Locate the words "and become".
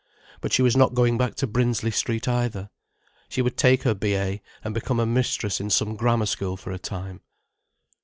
4.63-4.99